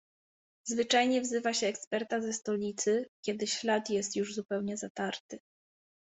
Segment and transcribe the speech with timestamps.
[0.63, 5.39] "Zwyczajnie wzywa się eksperta ze stolicy, kiedy ślad jest już zupełnie zatarty."